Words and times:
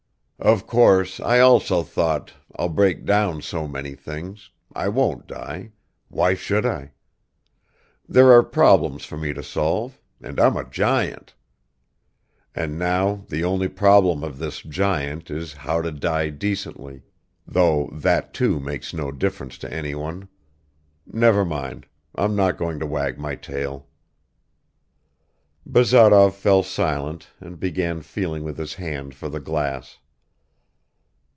Of 0.43 0.65
course 0.65 1.19
I 1.19 1.37
also 1.37 1.83
thought, 1.83 2.33
I'll 2.55 2.67
break 2.67 3.05
down 3.05 3.43
so 3.43 3.67
many 3.67 3.93
things, 3.93 4.49
I 4.73 4.87
won't 4.89 5.27
die, 5.27 5.73
why 6.07 6.33
should 6.33 6.65
I? 6.65 6.93
There 8.09 8.31
are 8.31 8.41
problems 8.41 9.05
for 9.05 9.17
me 9.17 9.33
to 9.33 9.43
solve, 9.43 9.99
and 10.19 10.39
I'm 10.39 10.57
a 10.57 10.67
giant! 10.67 11.35
And 12.55 12.79
now 12.79 13.23
the 13.29 13.43
only 13.43 13.67
problem 13.67 14.23
of 14.23 14.39
this 14.39 14.63
giant 14.63 15.29
is 15.29 15.53
how 15.53 15.79
to 15.83 15.91
die 15.91 16.31
decently, 16.31 17.03
though 17.45 17.91
that 17.93 18.33
too 18.33 18.59
makes 18.59 18.95
no 18.95 19.11
difference 19.11 19.59
to 19.59 19.71
anyone... 19.71 20.27
Never 21.05 21.45
mind; 21.45 21.85
I'm 22.15 22.35
not 22.35 22.57
going 22.57 22.79
to 22.79 22.87
wag 22.87 23.19
my 23.19 23.35
tail." 23.35 23.85
Barazov 25.69 26.33
fell 26.33 26.63
silent 26.63 27.27
and 27.39 27.59
began 27.59 28.01
feeling 28.01 28.43
with 28.43 28.57
his 28.57 28.73
hand 28.73 29.13
for 29.13 29.29
the 29.29 29.39
glass. 29.39 29.99